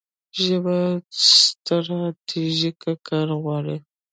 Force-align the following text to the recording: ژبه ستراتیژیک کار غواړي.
ژبه 0.43 0.77
ستراتیژیک 1.29 2.81
کار 3.07 3.29
غواړي. 3.41 3.77